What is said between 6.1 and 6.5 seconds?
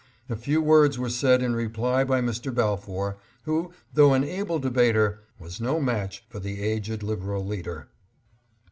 for